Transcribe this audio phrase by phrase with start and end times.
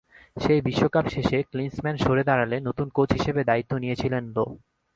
[0.37, 4.45] সেই বিশ্বকাপ শেষে ক্লিন্সম্যান সরে দাঁড়ালে নতুন কোচ হিসেবে দায়িত্ব নিয়েছিলেন লো।